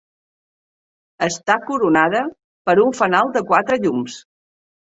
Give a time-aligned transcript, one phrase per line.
[1.27, 2.23] Està coronada
[2.71, 4.21] per un fanal de quatre llums.